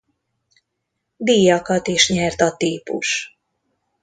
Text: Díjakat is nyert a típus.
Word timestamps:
Díjakat 1.17 1.87
is 1.87 2.09
nyert 2.09 2.41
a 2.41 2.55
típus. 2.57 3.37